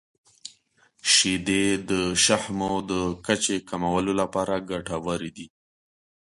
[1.13, 1.91] •شیدې د
[2.23, 2.93] شحمو د
[3.25, 5.47] کچې کمولو لپاره ګټورې دي.